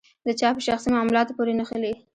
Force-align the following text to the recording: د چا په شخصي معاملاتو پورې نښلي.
د 0.27 0.29
چا 0.39 0.49
په 0.55 0.61
شخصي 0.67 0.89
معاملاتو 0.95 1.35
پورې 1.37 1.53
نښلي. 1.59 1.93